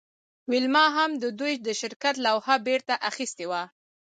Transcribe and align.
ویلما 0.51 0.85
هم 0.97 1.11
د 1.23 1.25
دوی 1.39 1.53
د 1.65 1.67
شرکت 1.81 2.15
لوحه 2.25 2.55
بیرته 2.67 2.93
اخیستې 3.09 3.45
وه 3.51 3.61